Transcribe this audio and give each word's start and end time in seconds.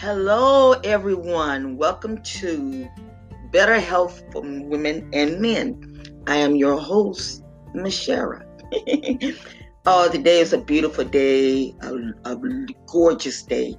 Hello, 0.00 0.72
everyone. 0.82 1.76
Welcome 1.76 2.22
to 2.22 2.88
Better 3.52 3.78
Health 3.78 4.22
for 4.32 4.40
Women 4.40 5.10
and 5.12 5.42
Men. 5.42 6.22
I 6.26 6.36
am 6.36 6.56
your 6.56 6.80
host, 6.80 7.44
Michelle. 7.74 8.40
oh, 9.84 10.10
today 10.10 10.40
is 10.40 10.54
a 10.54 10.58
beautiful 10.58 11.04
day, 11.04 11.74
a, 11.82 11.94
a 12.24 12.38
gorgeous 12.86 13.42
day. 13.42 13.76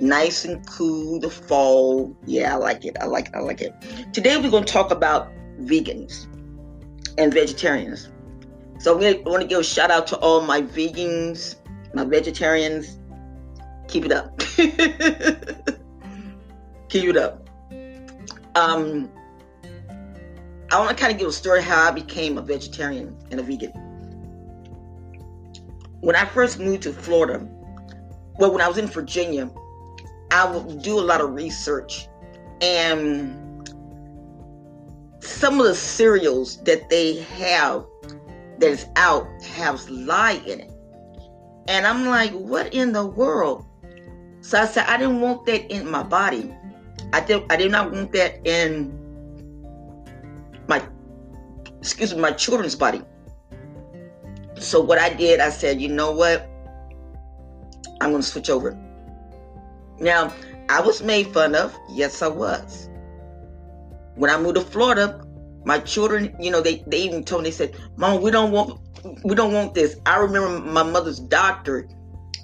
Nice 0.00 0.46
and 0.46 0.66
cool, 0.66 1.20
the 1.20 1.28
fall. 1.28 2.16
Yeah, 2.24 2.54
I 2.54 2.56
like 2.56 2.86
it. 2.86 2.96
I 2.98 3.04
like 3.04 3.26
it. 3.26 3.34
I 3.34 3.40
like 3.40 3.60
it. 3.60 3.74
Today 4.14 4.38
we're 4.38 4.50
going 4.50 4.64
to 4.64 4.72
talk 4.72 4.90
about 4.90 5.30
vegans 5.60 6.26
and 7.18 7.34
vegetarians. 7.34 8.10
So 8.78 8.96
we 8.96 9.18
want 9.24 9.42
to 9.42 9.46
give 9.46 9.60
a 9.60 9.64
shout 9.64 9.90
out 9.90 10.06
to 10.06 10.16
all 10.20 10.40
my 10.40 10.62
vegans, 10.62 11.56
my 11.92 12.06
vegetarians. 12.06 12.98
Keep 13.90 14.04
it 14.04 14.12
up. 14.12 14.38
Keep 16.88 17.08
it 17.08 17.16
up. 17.16 17.50
Um, 18.54 19.10
I 20.70 20.78
want 20.78 20.90
to 20.90 20.94
kind 20.94 21.12
of 21.12 21.18
give 21.18 21.26
a 21.26 21.32
story 21.32 21.60
how 21.60 21.88
I 21.88 21.90
became 21.90 22.38
a 22.38 22.42
vegetarian 22.42 23.16
and 23.32 23.40
a 23.40 23.42
vegan. 23.42 23.72
When 26.02 26.14
I 26.14 26.24
first 26.24 26.60
moved 26.60 26.84
to 26.84 26.92
Florida, 26.92 27.44
well, 28.38 28.52
when 28.52 28.60
I 28.60 28.68
was 28.68 28.78
in 28.78 28.86
Virginia, 28.86 29.50
I 30.30 30.48
would 30.48 30.82
do 30.82 30.96
a 30.96 31.02
lot 31.02 31.20
of 31.20 31.34
research 31.34 32.06
and 32.60 33.68
some 35.20 35.60
of 35.60 35.66
the 35.66 35.74
cereals 35.74 36.62
that 36.62 36.88
they 36.90 37.16
have 37.22 37.84
that 38.58 38.70
is 38.70 38.86
out 38.94 39.26
has 39.42 39.90
lye 39.90 40.40
in 40.46 40.60
it. 40.60 40.70
And 41.66 41.88
I'm 41.88 42.06
like, 42.06 42.30
what 42.32 42.72
in 42.72 42.92
the 42.92 43.04
world? 43.04 43.66
So 44.40 44.60
I 44.60 44.66
said, 44.66 44.86
I 44.86 44.96
didn't 44.96 45.20
want 45.20 45.46
that 45.46 45.70
in 45.72 45.90
my 45.90 46.02
body. 46.02 46.54
I 47.12 47.20
did 47.20 47.42
I 47.50 47.56
did 47.56 47.70
not 47.70 47.92
want 47.92 48.12
that 48.12 48.46
in 48.46 48.96
my 50.68 50.82
excuse 51.80 52.14
me, 52.14 52.20
my 52.20 52.32
children's 52.32 52.74
body. 52.74 53.02
So 54.58 54.80
what 54.80 54.98
I 54.98 55.12
did, 55.12 55.40
I 55.40 55.50
said, 55.50 55.80
you 55.80 55.88
know 55.88 56.12
what? 56.12 56.48
I'm 58.00 58.12
gonna 58.12 58.22
switch 58.22 58.50
over. 58.50 58.78
Now, 59.98 60.32
I 60.68 60.80
was 60.80 61.02
made 61.02 61.28
fun 61.28 61.54
of. 61.54 61.76
Yes, 61.90 62.22
I 62.22 62.28
was. 62.28 62.88
When 64.14 64.30
I 64.30 64.40
moved 64.40 64.56
to 64.56 64.62
Florida, 64.62 65.24
my 65.64 65.78
children, 65.80 66.34
you 66.40 66.50
know, 66.50 66.60
they, 66.60 66.84
they 66.86 67.02
even 67.02 67.24
told 67.24 67.42
me, 67.42 67.50
they 67.50 67.56
said, 67.56 67.76
Mom, 67.96 68.22
we 68.22 68.30
don't 68.30 68.52
want 68.52 68.80
we 69.24 69.34
don't 69.34 69.52
want 69.52 69.74
this. 69.74 69.96
I 70.06 70.18
remember 70.18 70.60
my 70.60 70.82
mother's 70.82 71.20
doctor 71.20 71.88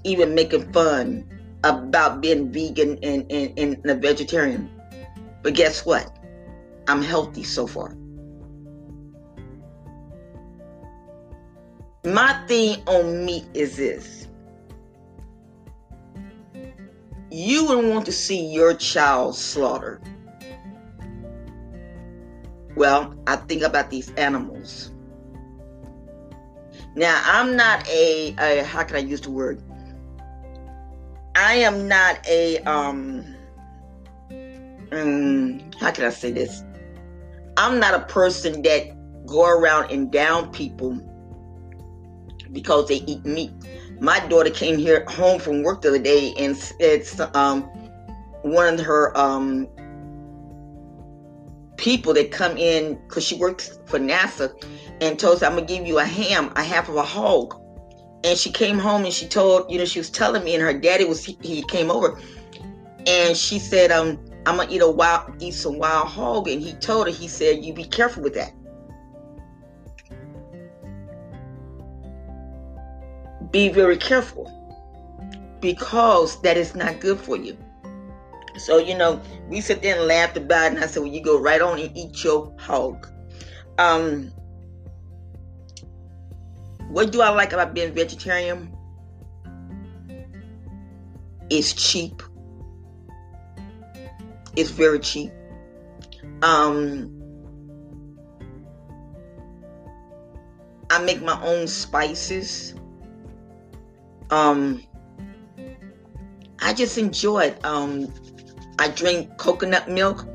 even 0.05 0.34
making 0.34 0.72
fun 0.72 1.36
about 1.67 2.20
being 2.20 2.53
vegan 2.53 2.98
and, 3.03 3.31
and, 3.31 3.59
and 3.59 3.91
a 3.91 3.95
vegetarian. 3.95 4.70
But 5.42 5.55
guess 5.55 5.84
what? 5.84 6.17
I'm 6.89 7.03
healthy 7.03 7.42
so 7.42 7.67
far. 7.67 7.97
My 12.05 12.41
thing 12.47 12.83
on 12.87 13.25
meat 13.25 13.47
is 13.53 13.77
this. 13.77 14.28
You 17.31 17.67
wouldn't 17.67 17.92
want 17.92 18.06
to 18.06 18.12
see 18.12 18.47
your 18.47 18.75
child 18.75 19.34
slaughtered. 19.34 20.00
Well, 22.77 23.14
I 23.27 23.37
think 23.37 23.62
about 23.62 23.91
these 23.91 24.12
animals. 24.12 24.92
Now, 26.94 27.20
I'm 27.25 27.56
not 27.56 27.87
a, 27.89 28.34
a 28.39 28.64
how 28.64 28.84
can 28.84 28.97
I 28.97 29.00
use 29.00 29.20
the 29.20 29.31
word? 29.31 29.61
I 31.37 31.56
am 31.56 31.87
not 31.87 32.27
a 32.27 32.56
um, 32.61 33.37
um 34.91 35.61
how 35.78 35.91
can 35.91 36.06
I 36.06 36.11
say 36.11 36.33
this? 36.33 36.65
I'm 37.59 37.78
not 37.78 37.93
a 37.94 38.00
person 38.06 38.62
that 38.62 38.97
go 39.27 39.47
around 39.47 39.91
and 39.91 40.10
down 40.10 40.50
people 40.50 40.99
because 42.53 42.88
they 42.88 43.03
eat 43.06 43.27
meat. 43.27 43.53
My 44.00 44.19
daughter 44.28 44.49
came 44.49 44.78
here 44.78 45.05
home 45.09 45.38
from 45.38 45.62
work 45.62 45.83
the 45.83 45.88
other 45.88 45.99
day 45.99 46.33
and 46.38 46.56
it's 46.81 47.21
um 47.34 47.65
one 48.41 48.75
of 48.75 48.81
her 48.81 49.15
um 49.16 49.69
people 51.77 52.15
that 52.15 52.31
come 52.31 52.56
in 52.56 52.94
because 53.06 53.27
she 53.27 53.37
works 53.37 53.78
for 53.84 53.99
NASA 53.99 54.50
and 55.03 55.19
told 55.19 55.37
us 55.37 55.43
I'm 55.43 55.56
gonna 55.56 55.66
give 55.66 55.87
you 55.87 55.99
a 55.99 56.05
ham, 56.05 56.50
a 56.56 56.65
half 56.65 56.89
of 56.89 56.97
a 56.97 57.03
hog. 57.03 57.60
And 58.26 58.37
she 58.37 58.50
came 58.50 58.76
home 58.81 59.04
and 59.04 59.14
she 59.14 59.28
told, 59.28 59.70
you 59.70 59.78
know, 59.78 59.84
she 59.84 60.00
was 60.00 60.10
telling 60.10 60.42
me, 60.42 60.54
and 60.54 60.62
her 60.62 60.72
daddy 60.72 61.04
was 61.04 61.25
he, 61.25 61.38
he 61.42 61.62
came 61.62 61.92
over, 61.92 62.20
and 63.06 63.37
she 63.37 63.60
said, 63.60 63.92
um, 63.92 64.19
I'm 64.47 64.56
gonna 64.56 64.69
eat 64.69 64.82
a 64.82 64.91
wild 64.91 65.41
eat 65.41 65.54
some 65.54 65.78
wild 65.78 66.09
hog. 66.09 66.48
And 66.48 66.60
he 66.60 66.72
told 66.75 67.06
her, 67.06 67.12
he 67.12 67.28
said, 67.28 67.65
you 67.65 67.72
be 67.72 67.84
careful 67.84 68.25
with 68.25 68.34
that. 68.34 68.53
Be 73.53 73.69
very 73.69 73.97
careful 73.97 74.50
because 75.60 76.41
that 76.42 76.56
is 76.56 76.75
not 76.75 76.98
good 76.98 77.20
for 77.20 77.36
you. 77.36 77.56
So, 78.59 78.78
you 78.78 78.98
know, 78.98 79.20
we 79.48 79.60
sit 79.60 79.82
there 79.82 79.97
and 79.98 80.09
laughed 80.09 80.36
about 80.36 80.72
it, 80.72 80.75
and 80.75 80.84
I 80.84 80.88
said, 80.88 81.04
Well, 81.04 81.12
you 81.12 81.22
go 81.22 81.38
right 81.38 81.60
on 81.60 81.78
and 81.78 81.97
eat 81.97 82.25
your 82.25 82.53
hog. 82.59 83.06
Um, 83.78 84.32
what 86.88 87.12
do 87.12 87.20
I 87.20 87.30
like 87.30 87.52
about 87.52 87.74
being 87.74 87.92
vegetarian? 87.92 88.74
It's 91.50 91.72
cheap. 91.72 92.22
It's 94.56 94.70
very 94.70 94.98
cheap. 95.00 95.30
Um, 96.42 97.12
I 100.91 101.02
make 101.02 101.22
my 101.22 101.41
own 101.42 101.66
spices. 101.66 102.74
Um, 104.30 104.82
I 106.60 106.72
just 106.72 106.98
enjoy 106.98 107.44
it. 107.44 107.64
Um, 107.64 108.12
I 108.78 108.88
drink 108.88 109.36
coconut 109.36 109.88
milk. 109.88 110.26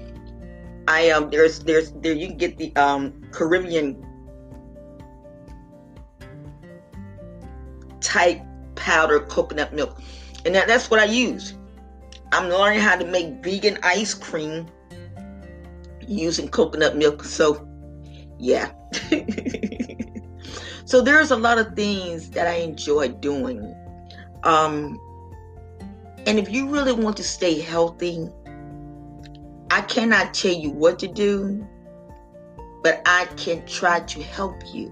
I 0.87 1.11
um 1.11 1.29
there's 1.29 1.59
there's 1.59 1.91
there 1.91 2.13
you 2.13 2.27
can 2.27 2.37
get 2.37 2.57
the 2.57 2.75
um 2.75 3.21
Caribbean 3.31 3.95
type 8.11 8.41
powder 8.75 9.21
coconut 9.21 9.73
milk. 9.73 10.01
And 10.45 10.53
that, 10.55 10.67
that's 10.67 10.89
what 10.89 10.99
I 10.99 11.05
use. 11.05 11.53
I'm 12.33 12.49
learning 12.49 12.81
how 12.81 12.97
to 12.97 13.05
make 13.05 13.43
vegan 13.43 13.77
ice 13.83 14.13
cream 14.13 14.67
using 16.07 16.49
coconut 16.49 16.97
milk. 16.97 17.23
So 17.23 17.67
yeah. 18.37 18.71
so 20.85 21.01
there's 21.01 21.31
a 21.31 21.37
lot 21.37 21.57
of 21.57 21.73
things 21.75 22.29
that 22.31 22.47
I 22.47 22.55
enjoy 22.55 23.09
doing. 23.09 23.75
Um 24.43 24.99
and 26.27 26.37
if 26.37 26.49
you 26.51 26.69
really 26.69 26.93
want 26.93 27.17
to 27.17 27.23
stay 27.23 27.59
healthy, 27.59 28.27
I 29.71 29.81
cannot 29.81 30.33
tell 30.33 30.53
you 30.53 30.69
what 30.69 30.99
to 30.99 31.07
do, 31.07 31.65
but 32.83 33.01
I 33.05 33.25
can 33.37 33.65
try 33.65 34.01
to 34.01 34.21
help 34.21 34.55
you 34.73 34.91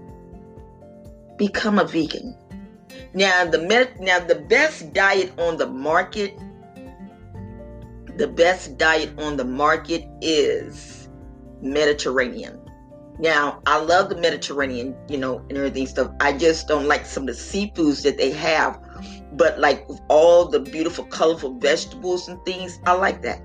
become 1.36 1.78
a 1.78 1.84
vegan. 1.84 2.36
Now 3.14 3.44
the 3.44 3.58
med- 3.58 4.00
now 4.00 4.20
the 4.20 4.36
best 4.36 4.92
diet 4.92 5.32
on 5.38 5.56
the 5.56 5.66
market, 5.66 6.38
the 8.16 8.28
best 8.28 8.78
diet 8.78 9.10
on 9.18 9.36
the 9.36 9.44
market 9.44 10.04
is 10.20 11.08
Mediterranean. 11.60 12.58
Now 13.18 13.60
I 13.66 13.78
love 13.78 14.08
the 14.08 14.16
Mediterranean, 14.16 14.96
you 15.08 15.18
know, 15.18 15.38
and 15.48 15.58
everything 15.58 15.86
stuff. 15.86 16.10
I 16.20 16.32
just 16.32 16.68
don't 16.68 16.86
like 16.86 17.04
some 17.04 17.24
of 17.24 17.26
the 17.28 17.32
seafoods 17.32 18.02
that 18.04 18.16
they 18.16 18.30
have 18.30 18.80
but 19.32 19.58
like 19.58 19.88
with 19.88 20.00
all 20.08 20.46
the 20.46 20.60
beautiful, 20.60 21.04
colorful 21.06 21.58
vegetables 21.58 22.28
and 22.28 22.42
things, 22.44 22.78
I 22.86 22.92
like 22.92 23.22
that. 23.22 23.40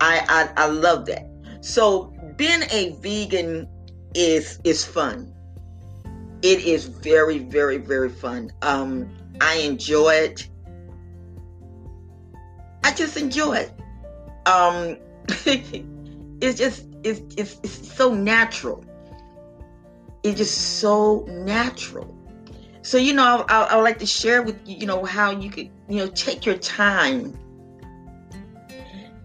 I, 0.00 0.24
I 0.56 0.64
I 0.64 0.66
love 0.68 1.06
that. 1.06 1.26
So 1.60 2.14
being 2.36 2.62
a 2.70 2.96
vegan 3.00 3.68
is 4.14 4.60
is 4.64 4.84
fun. 4.84 5.34
It 6.42 6.64
is 6.64 6.86
very, 6.86 7.38
very, 7.38 7.78
very 7.78 8.08
fun. 8.08 8.52
Um, 8.62 9.08
I 9.40 9.56
enjoy 9.56 10.14
it. 10.14 10.48
I 12.84 12.92
just 12.92 13.16
enjoy 13.16 13.54
it. 13.56 13.72
Um, 14.46 14.96
it's 16.40 16.58
just 16.58 16.86
it's, 17.02 17.20
it's 17.36 17.60
it's 17.62 17.94
so 17.94 18.14
natural. 18.14 18.84
It's 20.22 20.38
just 20.38 20.78
so 20.80 21.24
natural. 21.28 22.14
So, 22.82 22.96
you 22.96 23.12
know, 23.12 23.44
I, 23.48 23.64
I, 23.64 23.76
would 23.76 23.82
like 23.82 23.98
to 23.98 24.06
share 24.06 24.42
with 24.42 24.56
you, 24.66 24.76
you 24.78 24.86
know, 24.86 25.04
how 25.04 25.30
you 25.30 25.50
could, 25.50 25.68
you 25.90 25.98
know, 25.98 26.06
take 26.08 26.46
your 26.46 26.56
time 26.56 27.38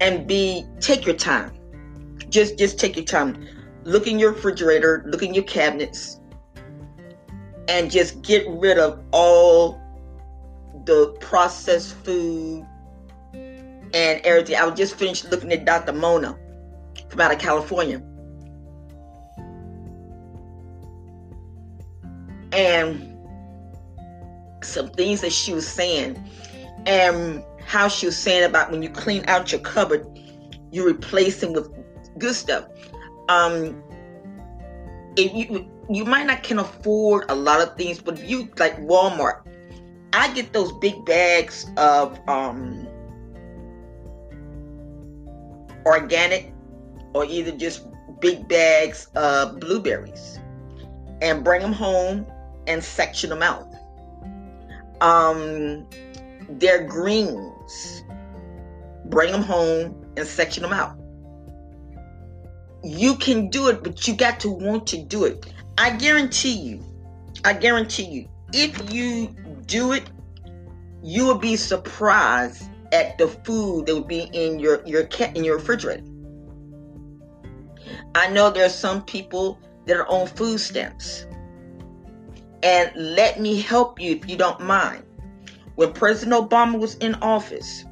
and 0.01 0.27
be, 0.27 0.65
take 0.81 1.05
your 1.05 1.15
time. 1.15 1.53
Just, 2.29 2.57
just 2.57 2.77
take 2.77 2.97
your 2.97 3.05
time. 3.05 3.47
Look 3.85 4.05
in 4.05 4.19
your 4.19 4.33
refrigerator, 4.33 5.03
look 5.07 5.23
in 5.23 5.33
your 5.33 5.45
cabinets, 5.45 6.19
and 7.67 7.89
just 7.89 8.21
get 8.21 8.45
rid 8.47 8.77
of 8.77 8.99
all 9.11 9.79
the 10.85 11.15
processed 11.19 11.95
food, 12.03 12.65
and 13.33 14.21
everything. 14.23 14.55
I 14.55 14.65
was 14.65 14.77
just 14.77 14.95
finished 14.95 15.29
looking 15.29 15.51
at 15.51 15.65
Dr. 15.65 15.93
Mona 15.93 16.37
from 17.09 17.21
out 17.21 17.31
of 17.31 17.39
California. 17.39 18.01
And 22.51 23.09
some 24.63 24.89
things 24.89 25.21
that 25.21 25.31
she 25.31 25.53
was 25.53 25.67
saying, 25.67 26.21
and 26.85 27.43
how 27.65 27.87
she 27.87 28.05
was 28.05 28.17
saying 28.17 28.43
about 28.43 28.71
when 28.71 28.81
you 28.83 28.89
clean 28.89 29.23
out 29.27 29.51
your 29.51 29.61
cupboard, 29.61 30.05
you 30.71 30.87
replace 30.87 31.39
them 31.41 31.53
with 31.53 31.69
good 32.17 32.35
stuff. 32.35 32.65
Um, 33.29 33.81
if 35.15 35.33
you 35.33 35.69
you 35.89 36.05
might 36.05 36.25
not 36.25 36.43
can 36.43 36.59
afford 36.59 37.25
a 37.29 37.35
lot 37.35 37.61
of 37.61 37.75
things, 37.75 38.01
but 38.01 38.23
you 38.23 38.49
like 38.57 38.77
Walmart, 38.79 39.41
I 40.13 40.33
get 40.33 40.53
those 40.53 40.71
big 40.73 41.05
bags 41.05 41.65
of 41.77 42.19
um 42.27 42.87
organic 45.85 46.53
or 47.13 47.25
either 47.25 47.51
just 47.51 47.87
big 48.19 48.47
bags 48.47 49.07
of 49.15 49.59
blueberries 49.59 50.39
and 51.21 51.43
bring 51.43 51.61
them 51.61 51.73
home 51.73 52.25
and 52.67 52.83
section 52.83 53.29
them 53.29 53.43
out. 53.43 53.67
Um, 55.01 55.85
they're 56.49 56.85
greens. 56.85 58.03
Bring 59.05 59.31
them 59.31 59.43
home 59.43 60.05
and 60.15 60.25
section 60.25 60.63
them 60.63 60.73
out. 60.73 60.97
You 62.83 63.15
can 63.15 63.49
do 63.49 63.67
it, 63.67 63.83
but 63.83 64.07
you 64.07 64.15
got 64.15 64.39
to 64.41 64.49
want 64.49 64.87
to 64.87 65.03
do 65.03 65.25
it. 65.25 65.45
I 65.77 65.91
guarantee 65.91 66.53
you, 66.53 66.83
I 67.43 67.53
guarantee 67.53 68.05
you, 68.05 68.29
if 68.53 68.93
you 68.93 69.27
do 69.65 69.93
it, 69.93 70.03
you 71.01 71.25
will 71.25 71.37
be 71.37 71.55
surprised 71.55 72.69
at 72.91 73.17
the 73.17 73.27
food 73.27 73.87
that 73.87 73.95
would 73.95 74.07
be 74.07 74.29
in 74.33 74.59
your 74.59 74.85
your 74.85 75.05
cat 75.05 75.35
in 75.35 75.43
your 75.43 75.57
refrigerator. 75.57 76.03
I 78.15 78.29
know 78.29 78.51
there 78.51 78.65
are 78.65 78.69
some 78.69 79.03
people 79.03 79.59
that 79.85 79.97
are 79.97 80.07
on 80.07 80.27
food 80.27 80.59
stamps. 80.59 81.25
And 82.61 82.91
let 82.95 83.41
me 83.41 83.59
help 83.59 83.99
you 83.99 84.11
if 84.15 84.29
you 84.29 84.37
don't 84.37 84.61
mind. 84.61 85.03
When 85.75 85.91
President 85.91 86.49
Obama 86.49 86.79
was 86.79 86.95
in 86.95 87.15
office, 87.15 87.83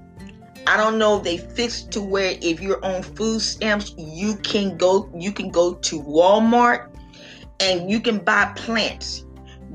I 0.67 0.77
don't 0.77 0.97
know 0.97 1.17
if 1.17 1.23
they 1.23 1.37
fixed 1.37 1.91
to 1.91 2.01
where 2.01 2.37
if 2.41 2.61
you're 2.61 2.83
on 2.85 3.01
food 3.01 3.41
stamps, 3.41 3.93
you 3.97 4.35
can 4.37 4.77
go 4.77 5.11
you 5.17 5.31
can 5.31 5.49
go 5.49 5.73
to 5.73 6.01
Walmart 6.01 6.91
and 7.61 7.89
you 7.89 7.99
can 7.99 8.17
buy 8.17 8.51
plants. 8.55 9.23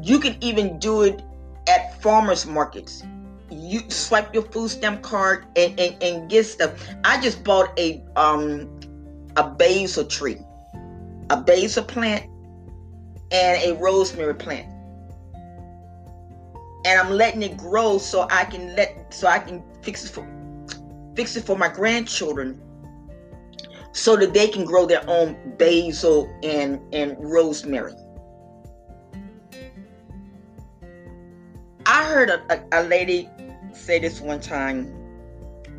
You 0.02 0.18
can 0.18 0.36
even 0.42 0.78
do 0.78 1.02
it 1.02 1.22
at 1.68 2.02
farmers 2.02 2.44
markets. 2.44 3.02
You 3.50 3.88
swipe 3.88 4.34
your 4.34 4.42
food 4.42 4.70
stamp 4.70 5.02
card 5.02 5.46
and, 5.56 5.78
and, 5.78 6.02
and 6.02 6.28
get 6.30 6.44
stuff. 6.44 6.72
I 7.04 7.20
just 7.20 7.44
bought 7.44 7.78
a 7.78 8.02
um 8.16 8.68
a 9.36 9.48
basil 9.48 10.04
tree, 10.04 10.38
a 11.30 11.40
basil 11.40 11.84
plant, 11.84 12.28
and 13.30 13.62
a 13.62 13.74
rosemary 13.76 14.34
plant. 14.34 14.66
And 16.84 17.00
I'm 17.00 17.10
letting 17.10 17.42
it 17.42 17.56
grow 17.56 17.98
so 17.98 18.26
I 18.30 18.44
can 18.44 18.74
let 18.74 19.14
so 19.14 19.28
I 19.28 19.38
can 19.38 19.62
fix 19.82 20.04
it 20.04 20.10
for 20.10 20.26
fix 21.14 21.36
it 21.36 21.44
for 21.44 21.56
my 21.56 21.68
grandchildren 21.68 22.60
so 23.96 24.14
that 24.14 24.34
they 24.34 24.46
can 24.46 24.66
grow 24.66 24.84
their 24.84 25.02
own 25.08 25.34
basil 25.56 26.30
and, 26.42 26.78
and 26.92 27.16
rosemary. 27.18 27.94
I 31.86 32.04
heard 32.04 32.28
a, 32.28 32.42
a, 32.52 32.82
a 32.82 32.82
lady 32.84 33.30
say 33.72 33.98
this 33.98 34.20
one 34.20 34.40
time. 34.40 34.92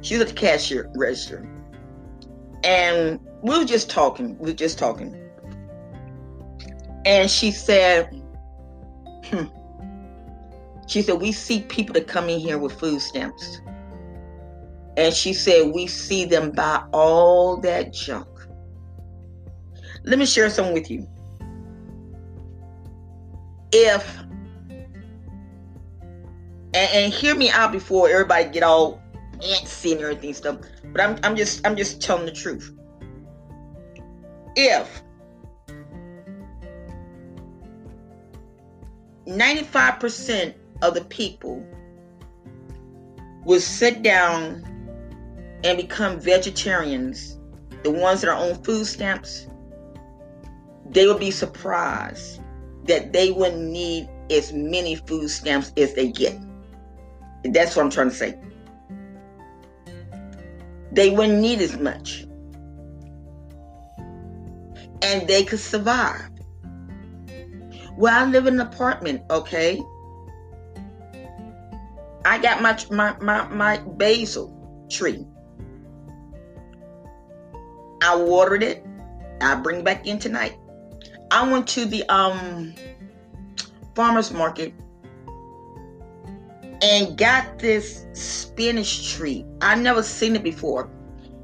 She 0.02 0.16
was 0.16 0.24
at 0.24 0.30
the 0.30 0.34
cashier 0.34 0.92
register. 0.96 1.48
And 2.64 3.20
we 3.44 3.60
were 3.60 3.66
just 3.66 3.88
talking. 3.88 4.36
We 4.40 4.50
were 4.50 4.58
just 4.58 4.80
talking. 4.80 5.16
And 7.06 7.30
she 7.30 7.52
said, 7.52 8.10
hmm. 9.26 9.46
She 10.88 11.04
said, 11.04 11.22
we 11.22 11.32
see 11.32 11.62
people 11.62 11.94
that 11.94 12.08
come 12.08 12.30
in 12.30 12.40
here 12.40 12.58
with 12.58 12.80
food 12.80 13.00
stamps. 13.00 13.62
And 14.98 15.14
she 15.14 15.32
said, 15.32 15.72
we 15.74 15.86
see 15.86 16.26
them 16.26 16.52
buy 16.52 16.84
all 16.92 17.58
that 17.58 17.94
junk. 17.94 18.28
Let 20.04 20.18
me 20.18 20.26
share 20.26 20.50
something 20.50 20.74
with 20.74 20.90
you. 20.90 21.08
If 23.72 24.18
and, 26.74 26.90
and 26.94 27.14
hear 27.14 27.36
me 27.36 27.50
out 27.52 27.72
before 27.72 28.10
everybody 28.10 28.50
get 28.50 28.64
all 28.64 29.02
antsy 29.40 29.92
and 29.92 30.02
everything 30.02 30.34
stuff. 30.34 30.58
But 30.86 31.02
I'm 31.02 31.20
I'm 31.24 31.36
just 31.36 31.66
I'm 31.66 31.76
just 31.76 32.02
telling 32.02 32.26
the 32.26 32.32
truth. 32.32 32.74
If 34.56 35.04
95% 39.28 40.54
of 40.82 40.94
the 40.94 41.04
people 41.06 41.66
would 43.46 43.62
sit 43.62 44.02
down 44.02 44.77
and 45.64 45.78
become 45.78 46.20
vegetarians, 46.20 47.38
the 47.84 47.92
ones 47.92 48.22
that 48.22 48.30
are 48.30 48.36
on 48.36 48.62
food 48.64 48.86
stamps, 48.86 49.48
they 50.90 51.06
will 51.06 51.18
be 51.18 51.32
surprised 51.32 52.42
that 52.86 53.14
they 53.14 53.32
wouldn't 53.32 53.62
need 53.62 54.10
as 54.32 54.54
many 54.54 54.96
food 54.96 55.30
stamps 55.30 55.72
as 55.78 55.94
they 55.94 56.12
get. 56.12 56.38
That's 57.44 57.76
what 57.76 57.84
I'm 57.84 57.92
trying 57.92 58.10
to 58.10 58.16
say. 58.16 58.40
They 60.92 61.10
wouldn't 61.10 61.40
need 61.40 61.62
as 61.62 61.78
much. 61.78 62.26
And 65.02 65.28
they 65.28 65.44
could 65.44 65.60
survive. 65.60 66.30
Well, 67.98 68.14
I 68.14 68.30
live 68.30 68.48
in 68.48 68.56
an 68.56 68.62
apartment, 68.62 69.24
okay? 69.30 69.82
I 72.26 72.40
got 72.40 72.62
my 72.62 72.78
my 72.92 73.18
my, 73.20 73.48
my 73.48 73.78
basil 73.78 74.54
tree. 74.90 75.26
I 78.08 78.16
watered 78.16 78.64
it. 78.64 78.86
I 79.42 79.56
bring 79.56 79.84
back 79.84 80.08
in 80.08 80.18
tonight. 80.18 80.58
I 81.30 81.50
went 81.52 81.68
to 81.70 81.86
the 81.86 82.06
um 82.10 82.74
farmers 83.96 84.32
market 84.32 84.74
and 86.82 87.18
got 87.18 87.60
this 87.60 88.06
spinach 88.14 89.14
tree. 89.14 89.46
I 89.62 89.76
never 89.76 90.04
seen 90.04 90.38
it 90.38 90.44
before. 90.44 90.90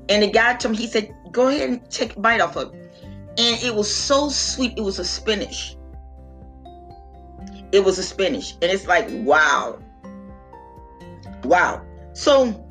And 0.08 0.24
the 0.24 0.32
guy 0.32 0.54
told 0.54 0.74
me, 0.74 0.78
he 0.78 0.88
said, 0.88 1.14
go 1.32 1.50
ahead 1.50 1.70
and 1.70 1.90
take 1.92 2.16
a 2.16 2.20
bite 2.20 2.40
off 2.40 2.56
of 2.56 2.74
it. 2.74 2.80
And 3.38 3.62
it 3.64 3.76
was 3.76 3.94
so 3.94 4.30
sweet. 4.30 4.74
It 4.78 4.82
was 4.82 5.00
a 5.00 5.06
spinach. 5.06 5.76
It 7.74 7.84
was 7.84 7.98
a 7.98 8.04
spinach. 8.04 8.54
And 8.62 8.72
it's 8.72 8.88
like, 8.88 9.08
wow. 9.10 9.80
Wow. 11.44 11.86
So 12.14 12.63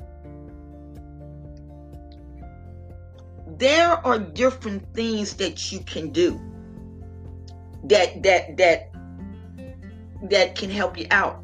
there 3.63 4.05
are 4.05 4.19
different 4.19 4.93
things 4.93 5.35
that 5.35 5.71
you 5.71 5.79
can 5.79 6.11
do 6.11 6.41
that 7.85 8.21
that 8.25 8.57
that 8.57 8.91
that 10.29 10.57
can 10.57 10.69
help 10.69 10.99
you 10.99 11.07
out. 11.13 11.41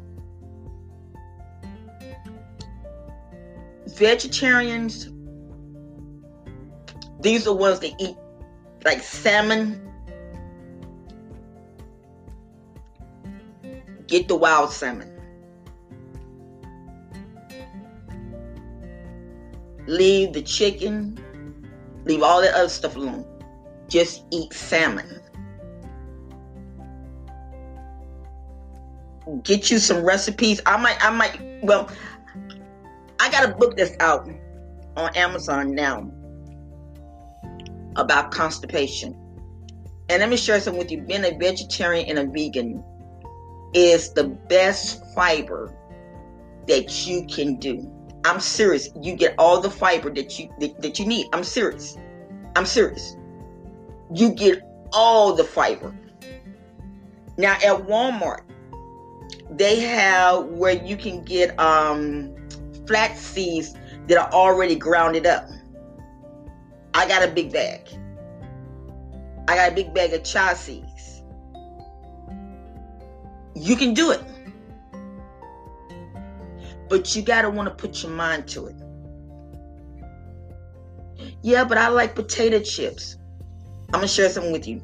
Vegetarians, 3.87 5.09
these 7.21 7.47
are 7.47 7.55
ones 7.55 7.79
that 7.79 7.93
eat 7.99 8.17
like 8.83 9.01
salmon. 9.01 9.81
Get 14.07 14.27
the 14.27 14.35
wild 14.35 14.73
salmon. 14.73 15.09
Leave 19.87 20.33
the 20.33 20.41
chicken, 20.41 21.17
leave 22.09 22.23
all 22.23 22.41
that 22.41 22.55
other 22.55 22.67
stuff 22.67 22.95
alone. 22.95 23.23
Just 23.87 24.25
eat 24.31 24.51
salmon. 24.51 25.21
Get 29.43 29.69
you 29.69 29.77
some 29.77 30.03
recipes. 30.03 30.59
I 30.65 30.77
might, 30.77 30.97
I 31.05 31.11
might, 31.11 31.39
well, 31.61 31.89
I 33.19 33.29
got 33.29 33.47
a 33.47 33.53
book 33.53 33.77
that's 33.77 33.95
out 33.99 34.27
on 34.97 35.15
Amazon 35.15 35.75
now 35.75 36.11
about 37.95 38.31
constipation. 38.31 39.15
And 40.09 40.21
let 40.21 40.29
me 40.29 40.37
share 40.37 40.59
something 40.59 40.79
with 40.79 40.91
you. 40.91 41.01
Being 41.01 41.25
a 41.25 41.37
vegetarian 41.37 42.09
and 42.09 42.27
a 42.27 42.31
vegan 42.31 42.83
is 43.75 44.13
the 44.13 44.23
best 44.23 45.03
fiber 45.13 45.71
that 46.67 47.05
you 47.05 47.27
can 47.27 47.57
do. 47.57 47.98
I'm 48.25 48.39
serious. 48.39 48.89
You 49.01 49.15
get 49.15 49.35
all 49.37 49.61
the 49.61 49.69
fiber 49.69 50.09
that 50.11 50.37
you 50.37 50.49
that, 50.59 50.81
that 50.81 50.99
you 50.99 51.05
need. 51.05 51.27
I'm 51.33 51.43
serious. 51.43 51.97
I'm 52.55 52.65
serious. 52.65 53.15
You 54.13 54.31
get 54.31 54.61
all 54.91 55.33
the 55.33 55.43
fiber. 55.43 55.95
Now 57.37 57.53
at 57.53 57.87
Walmart, 57.87 58.41
they 59.51 59.79
have 59.79 60.45
where 60.45 60.73
you 60.73 60.97
can 60.97 61.23
get 61.23 61.57
um 61.59 62.35
flax 62.85 63.19
seeds 63.19 63.75
that 64.07 64.17
are 64.17 64.31
already 64.31 64.75
grounded 64.75 65.25
up. 65.25 65.47
I 66.93 67.07
got 67.07 67.23
a 67.23 67.31
big 67.31 67.53
bag. 67.53 67.87
I 69.47 69.55
got 69.55 69.71
a 69.71 69.75
big 69.75 69.93
bag 69.93 70.13
of 70.13 70.23
chia 70.23 70.55
seeds. 70.55 71.23
You 73.55 73.75
can 73.75 73.93
do 73.93 74.11
it. 74.11 74.21
But 76.89 77.15
you 77.15 77.21
got 77.21 77.43
to 77.43 77.49
want 77.49 77.69
to 77.69 77.75
put 77.75 78.03
your 78.03 78.11
mind 78.11 78.47
to 78.49 78.67
it. 78.67 78.75
Yeah, 81.41 81.63
but 81.63 81.77
I 81.77 81.89
like 81.89 82.15
potato 82.15 82.59
chips. 82.59 83.17
I'm 83.87 83.99
going 83.99 84.07
to 84.07 84.07
share 84.07 84.29
something 84.29 84.51
with 84.51 84.67
you. 84.67 84.81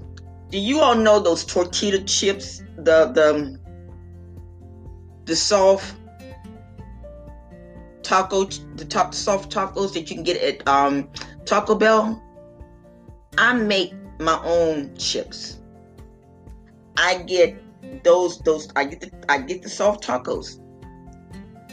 Do 0.49 0.57
you 0.57 0.79
all 0.79 0.95
know 0.95 1.19
those 1.19 1.43
tortilla 1.43 2.01
chips? 2.03 2.63
The 2.77 3.11
the 3.13 3.59
the 5.25 5.35
soft 5.35 5.95
taco, 8.03 8.45
the 8.75 8.85
top 8.85 9.13
soft 9.13 9.51
tacos 9.51 9.93
that 9.93 9.99
you 10.01 10.15
can 10.15 10.23
get 10.23 10.37
at 10.41 10.67
um, 10.67 11.09
Taco 11.45 11.75
Bell. 11.75 12.21
I 13.37 13.53
make 13.53 13.93
my 14.19 14.39
own 14.43 14.95
chips. 14.95 15.59
I 16.97 17.23
get 17.23 17.61
those 18.03 18.39
those 18.39 18.69
I 18.75 18.85
get 18.85 19.01
the 19.01 19.11
I 19.29 19.39
get 19.39 19.61
the 19.61 19.69
soft 19.69 20.03
tacos, 20.03 20.59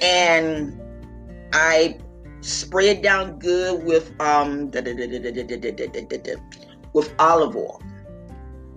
and 0.02 0.78
I 1.52 1.99
spray 2.40 2.88
it 2.88 3.02
down 3.02 3.38
good 3.38 3.85
with 3.85 4.12
um 4.21 4.71
with 6.92 7.14
olive 7.18 7.56
oil. 7.56 7.80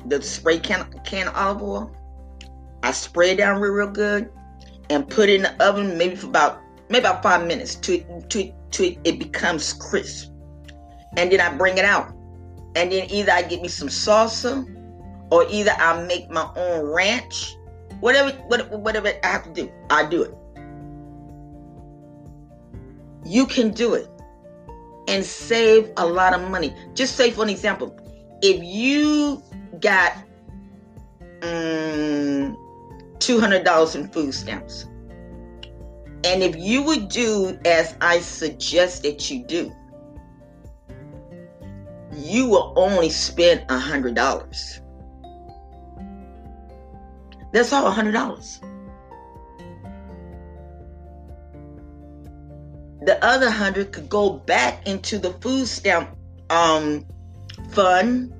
The 0.06 0.22
spray 0.22 0.60
can 0.60 0.88
can 1.04 1.28
olive 1.30 1.62
oil. 1.62 1.92
I 2.84 2.92
spray 2.92 3.32
it 3.32 3.38
down 3.38 3.60
real 3.60 3.74
real 3.74 3.90
good 3.90 4.30
and 4.92 5.10
put 5.10 5.30
it 5.30 5.36
in 5.36 5.42
the 5.42 5.64
oven 5.68 5.98
maybe 5.98 6.16
for 6.16 6.28
about 6.28 6.62
maybe 6.90 7.06
about 7.06 7.24
five 7.24 7.48
minutes 7.48 7.76
to 7.76 8.04
to 8.30 8.54
to 8.72 8.96
it 9.04 9.18
becomes 9.18 9.74
crisp, 9.74 10.32
and 11.18 11.32
then 11.32 11.42
I 11.42 11.56
bring 11.58 11.80
it 11.80 11.86
out, 11.86 12.14
and 12.76 12.92
then 12.92 13.10
either 13.10 13.32
I 13.32 13.42
get 13.42 13.64
me 13.64 13.68
some 13.68 13.88
salsa, 13.88 14.64
or 15.32 15.48
either 15.50 15.72
I 15.72 16.06
make 16.06 16.30
my 16.30 16.48
own 16.56 16.86
ranch, 16.86 17.56
whatever 18.00 18.32
whatever 18.78 19.12
I 19.24 19.28
have 19.28 19.44
to 19.46 19.54
do, 19.54 19.72
I 19.90 20.06
do 20.06 20.22
it. 20.22 20.36
You 23.26 23.46
can 23.48 23.72
do 23.72 23.96
it 23.96 24.10
and 25.08 25.24
save 25.24 25.92
a 25.98 26.06
lot 26.06 26.34
of 26.34 26.50
money. 26.50 26.76
Just 26.94 27.16
say, 27.16 27.32
for 27.32 27.44
an 27.44 27.50
example, 27.50 27.98
if 28.42 28.64
you 28.64 29.42
got 29.80 30.14
um, 31.42 32.56
$200 33.20 33.96
in 33.96 34.08
food 34.10 34.34
stamps, 34.34 34.86
and 36.24 36.42
if 36.42 36.56
you 36.56 36.82
would 36.84 37.08
do 37.08 37.58
as 37.66 37.96
I 38.02 38.20
suggest 38.20 39.04
that 39.04 39.30
you 39.30 39.44
do, 39.46 39.72
you 42.14 42.48
will 42.48 42.74
only 42.76 43.10
spend 43.10 43.68
$100. 43.68 44.82
That's 47.52 47.72
all 47.72 47.92
$100. 47.92 48.75
The 53.06 53.24
other 53.24 53.52
hundred 53.52 53.92
could 53.92 54.10
go 54.10 54.32
back 54.32 54.88
into 54.88 55.20
the 55.20 55.32
food 55.34 55.68
stamp 55.68 56.10
um, 56.50 57.06
fund 57.70 58.34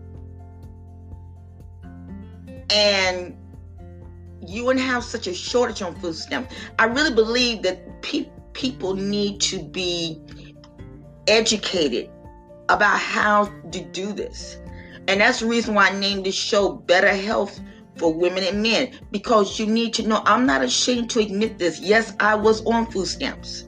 and 2.72 3.38
you 4.48 4.66
wouldn't 4.66 4.86
have 4.86 5.04
such 5.04 5.28
a 5.28 5.34
shortage 5.34 5.82
on 5.82 5.96
food 5.96 6.16
stamps. 6.16 6.56
I 6.80 6.86
really 6.86 7.14
believe 7.14 7.62
that 7.62 8.02
pe- 8.02 8.30
people 8.54 8.96
need 8.96 9.40
to 9.42 9.62
be 9.62 10.20
educated 11.28 12.10
about 12.70 13.00
how 13.00 13.46
to 13.72 13.82
do 13.92 14.14
this. 14.14 14.58
And 15.08 15.22
that's 15.22 15.42
the 15.42 15.46
reason 15.46 15.76
why 15.76 15.90
I 15.90 16.00
named 16.00 16.26
this 16.26 16.36
show 16.36 16.74
Better 16.74 17.14
Health 17.14 17.60
for 17.98 18.14
Women 18.14 18.44
and 18.44 18.64
Men 18.64 18.92
because 19.12 19.60
you 19.60 19.68
need 19.68 19.94
to 19.96 20.08
know 20.08 20.22
I'm 20.26 20.46
not 20.46 20.64
ashamed 20.64 21.12
to 21.12 21.20
admit 21.20 21.60
this. 21.60 21.80
Yes, 21.80 22.16
I 22.20 22.36
was 22.36 22.66
on 22.66 22.90
food 22.92 23.08
stamps. 23.08 23.66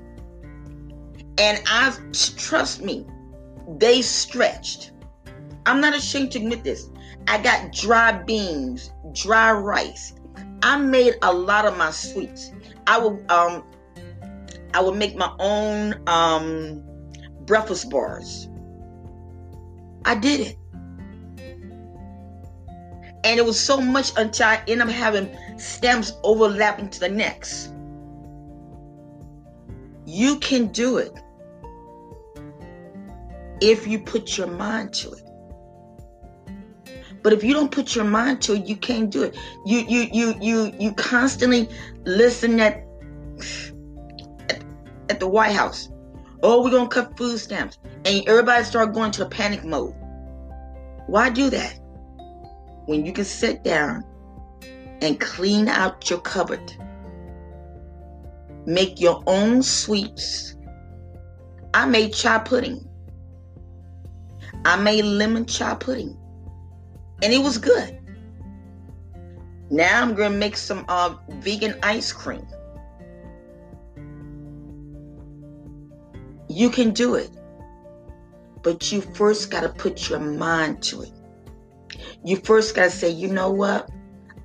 And 1.37 1.61
I 1.67 1.95
trust 2.37 2.81
me, 2.81 3.05
they 3.77 4.01
stretched. 4.01 4.91
I'm 5.65 5.81
not 5.81 5.95
ashamed 5.95 6.31
to 6.31 6.39
admit 6.39 6.63
this. 6.63 6.89
I 7.27 7.41
got 7.41 7.73
dry 7.73 8.11
beans, 8.23 8.91
dry 9.13 9.51
rice, 9.51 10.13
I 10.63 10.77
made 10.77 11.15
a 11.21 11.31
lot 11.31 11.65
of 11.65 11.77
my 11.77 11.91
sweets. 11.91 12.51
I 12.87 12.97
would 12.97 13.29
um 13.31 13.63
I 14.73 14.81
would 14.81 14.95
make 14.95 15.15
my 15.15 15.33
own 15.39 15.95
um 16.07 16.83
breakfast 17.45 17.89
bars. 17.89 18.49
I 20.05 20.15
did 20.15 20.39
it. 20.39 20.57
And 23.23 23.39
it 23.39 23.45
was 23.45 23.59
so 23.59 23.81
much 23.81 24.11
until 24.15 24.47
I 24.47 24.61
ended 24.67 24.87
up 24.87 24.89
having 24.89 25.29
stems 25.57 26.13
overlapping 26.23 26.89
to 26.89 26.99
the 26.99 27.09
next. 27.09 27.73
You 30.05 30.37
can 30.39 30.67
do 30.67 30.97
it 30.97 31.13
if 33.61 33.87
you 33.87 33.99
put 33.99 34.37
your 34.37 34.47
mind 34.47 34.93
to 34.93 35.11
it. 35.11 35.23
But 37.23 37.33
if 37.33 37.43
you 37.43 37.53
don't 37.53 37.71
put 37.71 37.95
your 37.95 38.05
mind 38.05 38.41
to 38.43 38.53
it, 38.53 38.65
you 38.65 38.77
can't 38.77 39.09
do 39.09 39.23
it. 39.23 39.35
You 39.65 39.79
you 39.79 40.07
you 40.13 40.35
you 40.39 40.73
you 40.79 40.93
constantly 40.93 41.67
listen 42.05 42.59
at 42.59 42.85
at, 44.49 44.63
at 45.09 45.19
the 45.19 45.27
White 45.27 45.53
House. 45.53 45.89
Oh, 46.43 46.63
we're 46.63 46.71
gonna 46.71 46.87
cut 46.87 47.17
food 47.17 47.37
stamps, 47.39 47.79
and 48.05 48.27
everybody 48.27 48.63
start 48.63 48.93
going 48.93 49.11
to 49.11 49.25
a 49.25 49.29
panic 49.29 49.65
mode. 49.65 49.93
Why 51.07 51.29
do 51.29 51.49
that? 51.49 51.79
When 52.85 53.05
you 53.05 53.11
can 53.11 53.25
sit 53.25 53.63
down 53.63 54.05
and 55.01 55.19
clean 55.19 55.67
out 55.67 56.09
your 56.09 56.19
cupboard, 56.19 56.71
make 58.65 59.01
your 59.01 59.23
own 59.27 59.63
sweets. 59.63 60.55
I 61.73 61.85
made 61.85 62.13
chia 62.13 62.41
pudding. 62.45 62.86
I 64.65 64.75
made 64.77 65.03
lemon 65.03 65.45
chia 65.45 65.75
pudding 65.79 66.17
and 67.21 67.33
it 67.33 67.39
was 67.39 67.57
good. 67.57 67.99
Now 69.69 70.01
I'm 70.01 70.15
to 70.31 70.37
make 70.37 70.55
some 70.55 70.85
uh, 70.87 71.15
vegan 71.39 71.77
ice 71.83 72.11
cream. 72.13 72.45
You 76.49 76.69
can 76.69 76.91
do 76.91 77.15
it, 77.15 77.29
but 78.63 78.91
you 78.91 79.01
first 79.01 79.51
got 79.51 79.61
to 79.61 79.69
put 79.69 80.09
your 80.09 80.19
mind 80.19 80.81
to 80.83 81.01
it. 81.01 81.11
You 82.23 82.37
first 82.37 82.75
got 82.75 82.85
to 82.85 82.89
say, 82.89 83.09
you 83.09 83.27
know 83.27 83.51
what? 83.51 83.89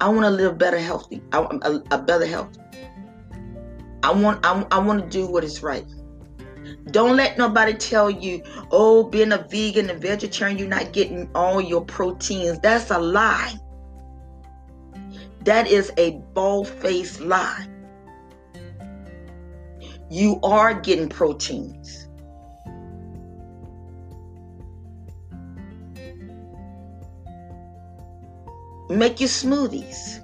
I 0.01 0.09
want 0.09 0.23
to 0.23 0.31
live 0.31 0.59
better, 0.59 0.79
healthy. 0.79 1.23
I 1.33 1.39
a, 1.39 1.81
a 1.93 1.99
better 2.03 2.27
health. 2.27 2.59
I 4.03 4.11
want. 4.13 4.45
I, 4.45 4.67
I 4.73 4.79
want 4.79 5.01
to 5.05 5.09
do 5.09 5.29
what 5.29 5.45
is 5.45 5.63
right. 5.63 5.87
Don't 6.91 7.17
let 7.17 7.39
nobody 7.39 7.75
tell 7.75 8.11
you, 8.11 8.43
oh, 8.71 9.05
being 9.05 9.33
a 9.33 9.39
vegan 9.39 9.89
and 9.89 10.01
vegetarian, 10.01 10.59
you're 10.59 10.69
not 10.69 10.93
getting 10.93 11.31
all 11.35 11.61
your 11.61 11.85
proteins. 11.85 12.59
That's 12.59 12.91
a 12.91 12.99
lie. 12.99 13.55
That 15.45 15.69
is 15.69 15.93
a 15.97 16.21
bald 16.35 16.69
faced 16.69 17.21
lie. 17.21 17.69
You 20.11 20.41
are 20.43 20.75
getting 20.75 21.09
proteins. 21.09 22.09
Make 28.91 29.21
your 29.21 29.29
smoothies. 29.29 30.19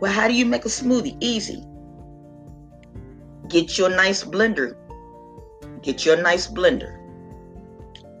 Well, 0.00 0.12
how 0.12 0.28
do 0.28 0.34
you 0.34 0.46
make 0.46 0.64
a 0.64 0.68
smoothie? 0.68 1.16
Easy. 1.20 1.62
Get 3.48 3.76
your 3.76 3.90
nice 3.90 4.24
blender 4.24 4.79
get 5.82 6.04
you 6.04 6.12
a 6.12 6.22
nice 6.22 6.46
blender 6.46 6.96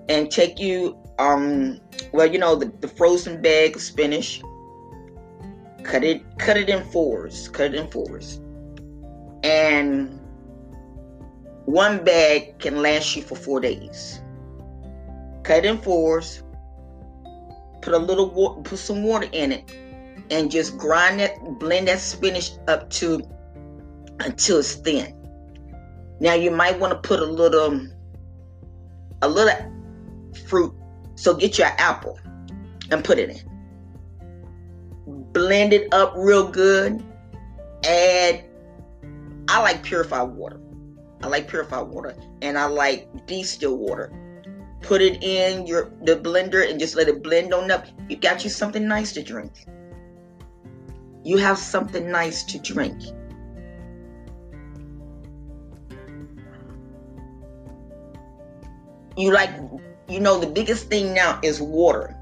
and 0.08 0.30
take 0.30 0.58
you 0.58 0.96
um 1.18 1.80
well 2.12 2.26
you 2.26 2.38
know 2.38 2.54
the, 2.54 2.66
the 2.80 2.88
frozen 2.88 3.40
bag 3.42 3.76
of 3.76 3.82
spinach 3.82 4.42
cut 5.82 6.04
it 6.04 6.22
cut 6.38 6.56
it 6.56 6.68
in 6.68 6.82
fours 6.90 7.48
cut 7.48 7.74
it 7.74 7.74
in 7.74 7.88
fours. 7.88 8.40
And 9.42 10.20
one 11.64 12.04
bag 12.04 12.58
can 12.58 12.82
last 12.82 13.16
you 13.16 13.22
for 13.22 13.36
four 13.36 13.58
days. 13.58 14.20
Cut 15.44 15.64
it 15.64 15.64
in 15.64 15.78
fours 15.78 16.42
put 17.80 17.94
a 17.94 17.98
little 17.98 18.30
water 18.30 18.60
put 18.62 18.78
some 18.78 19.02
water 19.02 19.28
in 19.32 19.52
it 19.52 19.70
and 20.30 20.50
just 20.50 20.76
grind 20.76 21.20
that 21.20 21.58
blend 21.58 21.88
that 21.88 22.00
spinach 22.00 22.52
up 22.68 22.88
to 22.90 23.22
until 24.20 24.58
it's 24.58 24.74
thin 24.74 25.16
now 26.20 26.34
you 26.34 26.50
might 26.50 26.78
want 26.78 26.92
to 26.92 27.08
put 27.08 27.20
a 27.20 27.24
little 27.24 27.88
a 29.22 29.28
little 29.28 29.54
fruit. 30.46 30.74
So 31.14 31.34
get 31.34 31.58
your 31.58 31.68
apple 31.78 32.18
and 32.90 33.04
put 33.04 33.18
it 33.18 33.30
in. 33.30 35.32
Blend 35.32 35.72
it 35.72 35.92
up 35.92 36.12
real 36.16 36.48
good. 36.48 37.02
Add 37.84 38.44
I 39.48 39.60
like 39.62 39.82
purified 39.82 40.28
water. 40.28 40.60
I 41.22 41.26
like 41.26 41.48
purified 41.48 41.88
water, 41.88 42.14
and 42.40 42.56
I 42.56 42.66
like 42.66 43.26
distilled 43.26 43.80
water. 43.80 44.12
Put 44.80 45.02
it 45.02 45.22
in 45.22 45.66
your 45.66 45.90
the 46.04 46.16
blender 46.16 46.70
and 46.70 46.78
just 46.78 46.94
let 46.94 47.08
it 47.08 47.22
blend 47.22 47.52
on 47.52 47.70
up. 47.70 47.86
You 48.08 48.16
got 48.16 48.44
you 48.44 48.50
something 48.50 48.86
nice 48.86 49.12
to 49.12 49.22
drink. 49.22 49.66
You 51.24 51.36
have 51.38 51.58
something 51.58 52.10
nice 52.10 52.44
to 52.44 52.58
drink. 52.58 53.02
You 59.20 59.32
like, 59.32 59.50
you 60.08 60.20
know, 60.20 60.40
the 60.40 60.46
biggest 60.46 60.88
thing 60.88 61.14
now 61.14 61.38
is 61.42 61.60
water. 61.60 62.16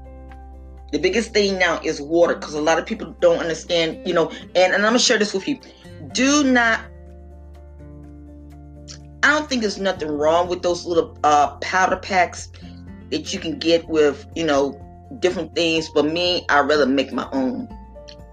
The 0.91 0.99
biggest 0.99 1.33
thing 1.33 1.59
now 1.59 1.79
is 1.83 2.01
water 2.01 2.35
because 2.35 2.55
a 2.55 2.61
lot 2.61 2.79
of 2.79 2.85
people 2.85 3.15
don't 3.19 3.39
understand, 3.39 4.07
you 4.07 4.13
know, 4.13 4.29
and, 4.55 4.73
and 4.73 4.75
I'm 4.75 4.81
gonna 4.81 4.99
share 4.99 5.17
this 5.17 5.33
with 5.33 5.47
you. 5.47 5.59
Do 6.13 6.43
not 6.43 6.81
I 9.21 9.37
don't 9.37 9.49
think 9.49 9.61
there's 9.61 9.79
nothing 9.79 10.07
wrong 10.09 10.47
with 10.47 10.61
those 10.61 10.85
little 10.85 11.17
uh, 11.23 11.57
powder 11.57 11.97
packs 11.97 12.49
that 13.11 13.33
you 13.33 13.39
can 13.39 13.59
get 13.59 13.87
with, 13.89 14.25
you 14.35 14.45
know, 14.45 14.79
different 15.19 15.53
things. 15.55 15.89
But 15.89 16.05
me, 16.05 16.45
I 16.49 16.61
rather 16.61 16.85
make 16.85 17.11
my 17.11 17.27
own. 17.33 17.67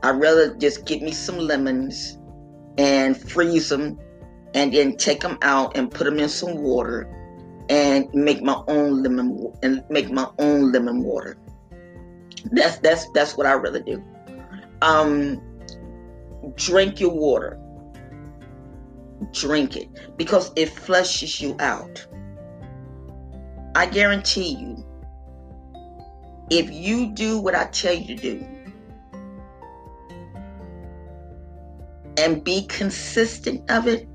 I 0.03 0.11
rather 0.11 0.55
just 0.55 0.87
get 0.87 1.03
me 1.03 1.11
some 1.11 1.39
lemons 1.39 2.19
and 2.79 3.17
freeze 3.17 3.69
them, 3.69 3.99
and 4.55 4.73
then 4.73 4.97
take 4.97 5.21
them 5.21 5.39
out 5.43 5.77
and 5.77 5.91
put 5.91 6.05
them 6.05 6.21
in 6.21 6.29
some 6.29 6.59
water, 6.59 7.11
and 7.69 8.13
make 8.15 8.43
my 8.43 8.63
own 8.69 9.03
lemon 9.03 9.53
and 9.63 9.85
make 9.91 10.11
my 10.11 10.29
own 10.39 10.73
lemon 10.73 11.03
water. 11.03 11.37
That's 12.53 12.79
that's 12.79 13.11
that's 13.11 13.37
what 13.37 13.47
I 13.47 13.53
really 13.53 13.83
do. 13.83 14.03
Um, 14.83 15.41
drink 16.57 17.01
your 17.01 17.13
water 17.13 17.59
drink 19.33 19.77
it 19.77 19.89
because 20.17 20.53
it 20.57 20.69
flushes 20.69 21.41
you 21.41 21.57
out. 21.59 22.07
I 23.75 23.87
guarantee 23.87 24.57
you, 24.57 24.85
if 26.51 26.71
you 26.71 27.13
do 27.13 27.39
what 27.39 27.55
I 27.55 27.67
tell 27.67 27.95
you 27.95 28.17
to 28.17 28.23
do 28.23 28.47
and 32.19 32.43
be 32.43 32.67
consistent 32.67 33.71
of 33.71 33.87
it, 33.87 34.09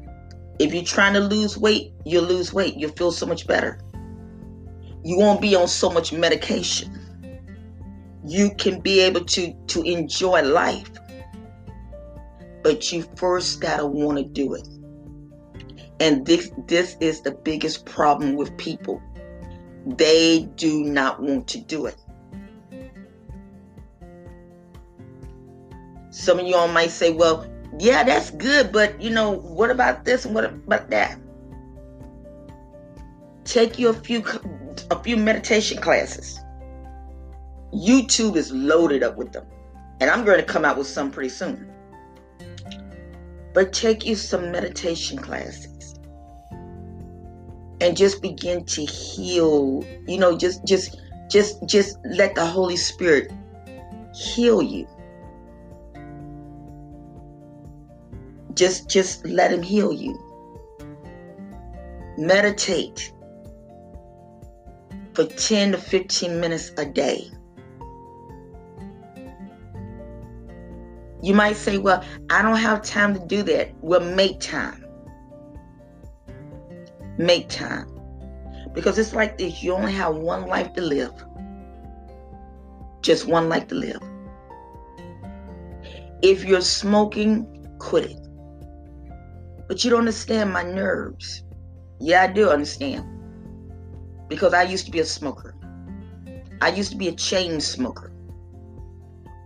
if 0.61 0.75
you're 0.75 0.83
trying 0.83 1.13
to 1.13 1.19
lose 1.19 1.57
weight, 1.57 1.91
you'll 2.05 2.25
lose 2.25 2.53
weight. 2.53 2.77
You'll 2.77 2.91
feel 2.91 3.11
so 3.11 3.25
much 3.25 3.47
better. 3.47 3.79
You 5.03 5.17
won't 5.17 5.41
be 5.41 5.55
on 5.55 5.67
so 5.67 5.89
much 5.89 6.13
medication. 6.13 6.99
You 8.23 8.51
can 8.59 8.79
be 8.79 8.99
able 8.99 9.25
to, 9.25 9.53
to 9.53 9.81
enjoy 9.81 10.43
life. 10.43 10.91
But 12.61 12.91
you 12.91 13.03
first 13.15 13.59
gotta 13.59 13.87
want 13.87 14.19
to 14.19 14.23
do 14.23 14.53
it. 14.53 14.67
And 15.99 16.27
this 16.27 16.51
this 16.67 16.95
is 16.99 17.21
the 17.21 17.31
biggest 17.31 17.87
problem 17.87 18.35
with 18.35 18.55
people. 18.57 19.01
They 19.87 20.47
do 20.57 20.83
not 20.83 21.23
want 21.23 21.47
to 21.49 21.59
do 21.59 21.87
it. 21.87 21.95
Some 26.11 26.39
of 26.39 26.45
y'all 26.45 26.67
might 26.67 26.91
say, 26.91 27.11
well, 27.11 27.50
yeah, 27.79 28.03
that's 28.03 28.31
good, 28.31 28.71
but 28.71 29.01
you 29.01 29.09
know, 29.09 29.31
what 29.31 29.71
about 29.71 30.05
this 30.05 30.25
and 30.25 30.35
what 30.35 30.45
about 30.45 30.89
that? 30.89 31.17
Take 33.43 33.79
you 33.79 33.89
a 33.89 33.93
few 33.93 34.23
a 34.89 35.01
few 35.03 35.17
meditation 35.17 35.81
classes. 35.81 36.39
YouTube 37.73 38.35
is 38.35 38.51
loaded 38.51 39.03
up 39.03 39.17
with 39.17 39.31
them. 39.31 39.45
And 39.99 40.09
I'm 40.09 40.25
going 40.25 40.39
to 40.39 40.45
come 40.45 40.65
out 40.65 40.77
with 40.77 40.87
some 40.87 41.11
pretty 41.11 41.29
soon. 41.29 41.71
But 43.53 43.71
take 43.71 44.05
you 44.05 44.15
some 44.15 44.51
meditation 44.51 45.17
classes 45.17 45.71
and 47.81 47.97
just 47.97 48.21
begin 48.21 48.63
to 48.63 48.85
heal 48.85 49.83
you 50.07 50.17
know 50.17 50.37
just 50.37 50.65
just 50.65 51.01
just 51.29 51.57
just 51.65 51.97
let 52.05 52.35
the 52.35 52.45
holy 52.45 52.77
spirit 52.77 53.31
heal 54.13 54.61
you 54.61 54.87
just 58.53 58.89
just 58.89 59.25
let 59.25 59.51
him 59.51 59.61
heal 59.61 59.93
you 59.93 60.19
meditate 62.17 63.13
for 65.13 65.25
10 65.25 65.73
to 65.73 65.77
15 65.77 66.39
minutes 66.39 66.71
a 66.77 66.85
day 66.85 67.29
you 71.21 71.33
might 71.33 71.55
say 71.55 71.77
well 71.77 72.03
i 72.29 72.41
don't 72.41 72.57
have 72.57 72.81
time 72.81 73.13
to 73.13 73.19
do 73.27 73.43
that 73.43 73.71
well 73.81 74.01
make 74.01 74.39
time 74.39 74.81
Make 77.21 77.49
time. 77.49 77.87
Because 78.73 78.97
it's 78.97 79.13
like 79.13 79.37
this 79.37 79.61
you 79.61 79.73
only 79.73 79.91
have 79.93 80.15
one 80.15 80.47
life 80.47 80.73
to 80.73 80.81
live. 80.81 81.13
Just 83.01 83.27
one 83.27 83.47
life 83.47 83.67
to 83.67 83.75
live. 83.75 84.01
If 86.23 86.45
you're 86.45 86.61
smoking, 86.61 87.75
quit 87.79 88.05
it. 88.11 88.27
But 89.71 89.85
you 89.85 89.89
don't 89.89 89.99
understand 89.99 90.51
my 90.51 90.63
nerves. 90.63 91.45
Yeah, 92.01 92.23
I 92.23 92.27
do 92.27 92.49
understand. 92.49 93.05
Because 94.27 94.53
I 94.53 94.63
used 94.63 94.85
to 94.87 94.91
be 94.91 94.99
a 94.99 95.05
smoker. 95.05 95.55
I 96.61 96.71
used 96.71 96.91
to 96.91 96.97
be 96.97 97.07
a 97.07 97.13
chain 97.13 97.61
smoker. 97.61 98.11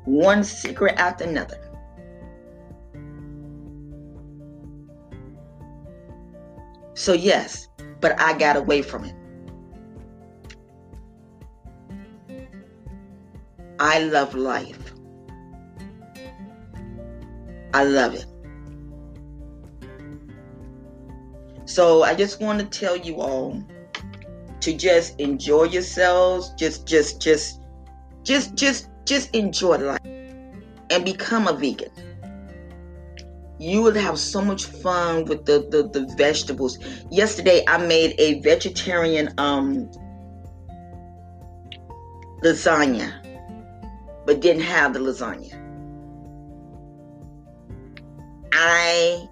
One 0.05 0.43
cigarette 0.43 0.97
after 0.97 1.25
another. 1.25 1.61
So, 6.95 7.13
yes, 7.13 7.67
but 8.01 8.19
I 8.19 8.35
got 8.35 8.57
away 8.57 8.81
from 8.81 9.05
it. 9.05 9.13
I 13.79 13.99
love 13.99 14.33
life. 14.33 14.91
I 17.75 17.83
love 17.83 18.15
it. 18.15 18.25
So 21.65 22.03
I 22.03 22.15
just 22.15 22.41
want 22.41 22.59
to 22.59 22.65
tell 22.65 22.95
you 22.95 23.21
all 23.21 23.61
to 24.61 24.73
just 24.73 25.19
enjoy 25.19 25.63
yourselves. 25.63 26.53
Just, 26.57 26.87
just, 26.87 27.21
just, 27.21 27.61
just, 28.23 28.55
just, 28.55 28.89
just 29.05 29.35
enjoy 29.35 29.77
life 29.77 30.01
and 30.89 31.03
become 31.03 31.47
a 31.47 31.53
vegan 31.53 31.91
you 33.57 33.81
would 33.81 33.95
have 33.95 34.19
so 34.19 34.41
much 34.41 34.65
fun 34.65 35.25
with 35.25 35.45
the, 35.45 35.65
the, 35.69 35.87
the 35.87 36.13
vegetables. 36.15 36.77
Yesterday 37.09 37.63
I 37.67 37.77
made 37.77 38.15
a 38.19 38.39
vegetarian 38.41 39.33
um 39.37 39.89
lasagna, 42.43 43.13
but 44.25 44.41
didn't 44.41 44.63
have 44.63 44.93
the 44.93 44.99
lasagna. 44.99 45.61
I 48.51 49.27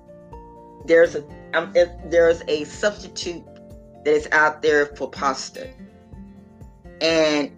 there's 0.86 1.16
a 1.16 1.24
um, 1.54 1.72
if 1.76 1.90
there's 2.10 2.42
a 2.48 2.64
substitute 2.66 3.44
that 4.06 4.14
is 4.14 4.28
out 4.32 4.62
there 4.62 4.88
for 4.88 5.10
pasta, 5.10 5.70
and 7.02 7.52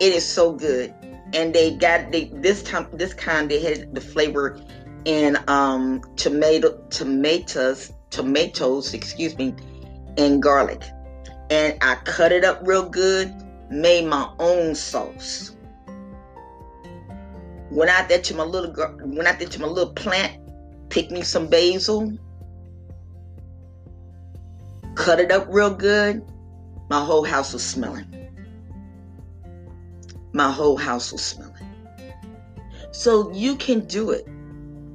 it 0.00 0.12
is 0.12 0.26
so 0.26 0.52
good. 0.52 0.92
And 1.32 1.52
they 1.54 1.74
got 1.74 2.12
this 2.12 2.62
time 2.62 2.86
this 2.92 3.12
kind 3.14 3.50
they 3.50 3.60
had 3.60 3.94
the 3.94 4.00
flavor 4.00 4.60
and 5.06 5.38
um, 5.48 6.02
tomato 6.16 6.78
tomatoes 6.90 7.92
tomatoes 8.10 8.94
excuse 8.94 9.36
me 9.36 9.54
and 10.16 10.42
garlic. 10.42 10.82
And 11.50 11.76
I 11.82 11.96
cut 12.04 12.32
it 12.32 12.44
up 12.44 12.60
real 12.62 12.88
good 12.88 13.34
made 13.70 14.06
my 14.06 14.30
own 14.38 14.74
sauce. 14.74 15.56
Went 17.70 17.90
out 17.90 18.08
there 18.08 18.20
to 18.20 18.34
my 18.34 18.44
little 18.44 18.72
went 19.04 19.26
out 19.26 19.38
there 19.38 19.48
to 19.48 19.60
my 19.60 19.66
little 19.66 19.92
plant 19.92 20.40
picked 20.90 21.10
me 21.10 21.22
some 21.22 21.48
basil 21.48 22.12
cut 24.94 25.20
it 25.20 25.30
up 25.30 25.46
real 25.48 25.74
good 25.74 26.24
my 26.90 27.02
whole 27.04 27.24
house 27.24 27.52
was 27.52 27.64
smelling 27.64 28.06
my 30.32 30.50
whole 30.50 30.76
house 30.76 31.12
was 31.12 31.24
smelling 31.24 31.52
so 32.92 33.32
you 33.32 33.56
can 33.56 33.80
do 33.86 34.10
it 34.10 34.26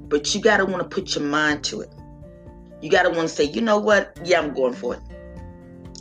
but 0.10 0.34
you 0.34 0.42
got 0.42 0.58
to 0.58 0.66
want 0.66 0.82
to 0.82 0.90
put 0.90 1.16
your 1.16 1.24
mind 1.24 1.64
to 1.66 1.82
it. 1.82 1.94
You 2.82 2.90
got 2.90 3.04
to 3.04 3.10
want 3.10 3.30
to 3.30 3.30
say, 3.30 3.44
you 3.46 3.62
know 3.62 3.78
what? 3.78 4.18
Yeah, 4.24 4.40
I'm 4.40 4.54
going 4.54 4.74
for 4.74 4.96
it. 4.96 5.02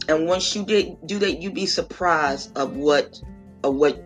And 0.09 0.27
once 0.27 0.57
you 0.57 0.65
did 0.65 0.97
do 1.07 1.19
that, 1.19 1.43
you'd 1.43 1.55
be 1.55 1.67
surprised 1.67 2.57
of 2.57 2.77
what 2.77 3.21
of 3.63 3.75
what 3.75 4.03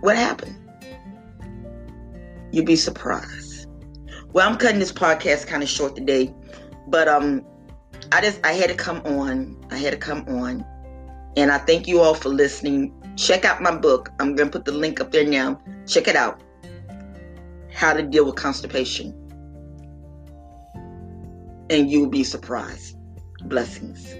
what 0.00 0.16
happened. 0.16 0.56
You'd 2.52 2.66
be 2.66 2.76
surprised. 2.76 3.66
Well, 4.32 4.48
I'm 4.48 4.56
cutting 4.56 4.78
this 4.78 4.92
podcast 4.92 5.48
kind 5.48 5.62
of 5.62 5.68
short 5.68 5.96
today, 5.96 6.32
but 6.86 7.08
um, 7.08 7.44
I 8.12 8.20
just 8.20 8.40
I 8.44 8.52
had 8.52 8.70
to 8.70 8.76
come 8.76 9.02
on. 9.04 9.56
I 9.70 9.76
had 9.76 9.92
to 9.92 9.98
come 9.98 10.24
on, 10.28 10.64
and 11.36 11.50
I 11.50 11.58
thank 11.58 11.86
you 11.86 12.00
all 12.00 12.14
for 12.14 12.30
listening. 12.30 12.94
Check 13.16 13.44
out 13.44 13.60
my 13.62 13.76
book. 13.76 14.10
I'm 14.20 14.34
gonna 14.34 14.50
put 14.50 14.64
the 14.64 14.72
link 14.72 15.00
up 15.00 15.12
there 15.12 15.26
now. 15.26 15.60
Check 15.86 16.08
it 16.08 16.16
out 16.16 16.42
how 17.72 17.92
to 17.92 18.02
deal 18.02 18.24
with 18.24 18.36
constipation. 18.36 19.14
and 21.70 21.90
you'll 21.90 22.08
be 22.08 22.24
surprised. 22.24 22.96
Blessings. 23.44 24.14